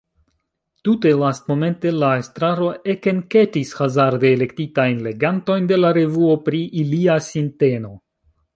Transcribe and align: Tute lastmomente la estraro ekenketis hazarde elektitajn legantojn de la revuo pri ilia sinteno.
Tute 0.87 1.09
lastmomente 1.23 1.91
la 2.03 2.09
estraro 2.21 2.69
ekenketis 2.95 3.75
hazarde 3.81 4.33
elektitajn 4.39 5.05
legantojn 5.11 5.71
de 5.75 5.81
la 5.85 5.95
revuo 6.01 6.35
pri 6.49 6.67
ilia 6.85 7.23
sinteno. 7.31 7.97